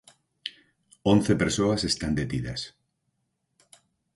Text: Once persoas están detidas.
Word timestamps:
Once 1.13 1.33
persoas 1.41 1.81
están 1.91 2.13
detidas. 2.19 2.61